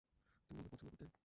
[0.51, 1.05] তুমি ওকে পছন্দ করতে?